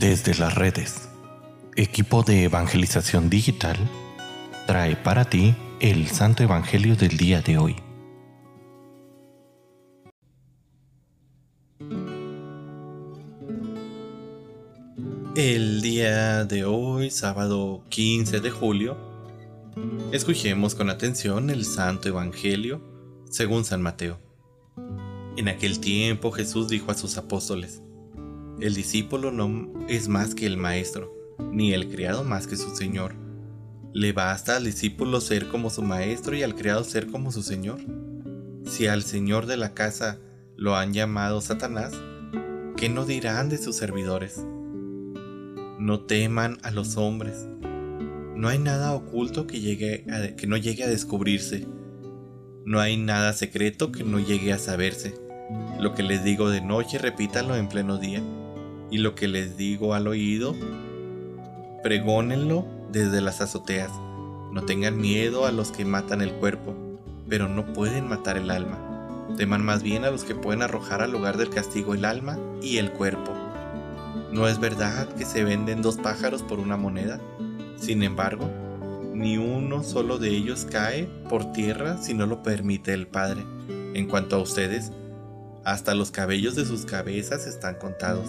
[0.00, 1.10] Desde las redes,
[1.76, 3.76] equipo de evangelización digital
[4.66, 7.76] trae para ti el Santo Evangelio del día de hoy.
[15.36, 18.96] El día de hoy, sábado 15 de julio,
[20.12, 22.80] escuchemos con atención el Santo Evangelio
[23.28, 24.18] según San Mateo.
[25.36, 27.82] En aquel tiempo Jesús dijo a sus apóstoles,
[28.60, 31.14] El discípulo no es más que el maestro,
[31.52, 33.14] ni el criado más que su señor.
[33.92, 37.80] Le basta al discípulo ser como su maestro y al criado ser como su señor.
[38.64, 40.18] Si al señor de la casa
[40.56, 41.94] lo han llamado Satanás,
[42.76, 44.44] ¿qué no dirán de sus servidores?
[45.78, 47.48] No teman a los hombres.
[48.36, 50.04] No hay nada oculto que, llegue
[50.36, 51.66] que no llegue a descubrirse
[52.64, 55.14] no hay nada secreto que no llegue a saberse.
[55.80, 58.22] Lo que les digo de noche, repítanlo en pleno día.
[58.90, 60.54] Y lo que les digo al oído,
[61.82, 63.90] pregónenlo desde las azoteas.
[64.52, 66.74] No tengan miedo a los que matan el cuerpo,
[67.28, 68.78] pero no pueden matar el alma.
[69.36, 72.78] Teman más bien a los que pueden arrojar al lugar del castigo el alma y
[72.78, 73.32] el cuerpo.
[74.32, 77.20] ¿No es verdad que se venden dos pájaros por una moneda?
[77.76, 78.50] Sin embargo,
[79.14, 83.44] ni uno solo de ellos cae por tierra si no lo permite el Padre.
[83.94, 84.92] En cuanto a ustedes,
[85.64, 88.28] hasta los cabellos de sus cabezas están contados.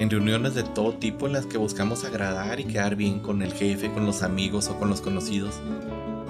[0.00, 3.52] en reuniones de todo tipo en las que buscamos agradar y quedar bien con el
[3.52, 5.60] jefe, con los amigos o con los conocidos.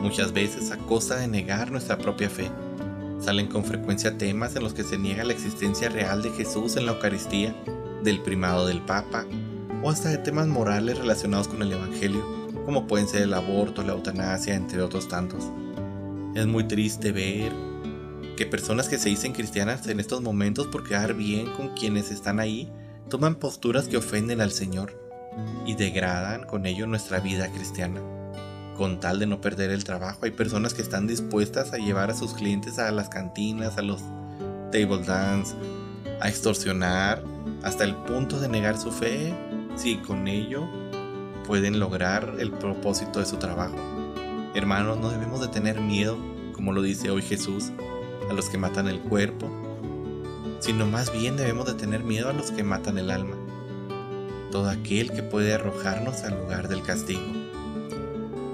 [0.00, 2.50] Muchas veces a costa de negar nuestra propia fe.
[3.20, 6.86] Salen con frecuencia temas en los que se niega la existencia real de Jesús en
[6.86, 7.54] la Eucaristía,
[8.02, 9.24] del primado del Papa,
[9.84, 12.26] o hasta de temas morales relacionados con el Evangelio,
[12.66, 15.44] como pueden ser el aborto, la eutanasia, entre otros tantos.
[16.34, 17.52] Es muy triste ver
[18.36, 22.40] que personas que se dicen cristianas en estos momentos por quedar bien con quienes están
[22.40, 22.68] ahí,
[23.10, 24.98] toman posturas que ofenden al Señor
[25.66, 28.00] y degradan con ello nuestra vida cristiana.
[28.76, 32.14] Con tal de no perder el trabajo, hay personas que están dispuestas a llevar a
[32.14, 34.00] sus clientes a las cantinas, a los
[34.72, 35.54] table dance,
[36.20, 37.22] a extorsionar,
[37.62, 39.34] hasta el punto de negar su fe,
[39.76, 40.66] si con ello
[41.46, 43.76] pueden lograr el propósito de su trabajo.
[44.54, 46.16] Hermanos, no debemos de tener miedo,
[46.54, 47.72] como lo dice hoy Jesús,
[48.30, 49.50] a los que matan el cuerpo,
[50.60, 53.36] sino más bien debemos de tener miedo a los que matan el alma,
[54.50, 57.22] todo aquel que puede arrojarnos al lugar del castigo.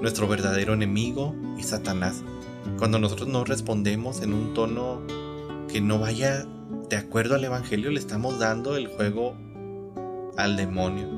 [0.00, 2.22] Nuestro verdadero enemigo es Satanás.
[2.78, 5.02] Cuando nosotros no respondemos en un tono
[5.68, 6.46] que no vaya
[6.88, 9.34] de acuerdo al Evangelio, le estamos dando el juego
[10.36, 11.08] al demonio.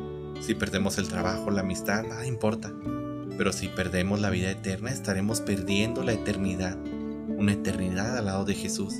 [0.40, 2.72] Si perdemos el trabajo, la amistad, nada importa.
[3.36, 6.78] Pero si perdemos la vida eterna, estaremos perdiendo la eternidad
[7.38, 8.94] una eternidad al lado de Jesús.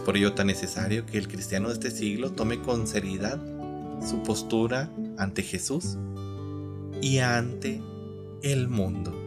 [0.00, 3.38] Es por ello tan necesario que el cristiano de este siglo tome con seriedad
[4.02, 5.98] su postura ante Jesús
[7.02, 7.82] y ante
[8.42, 9.19] el mundo.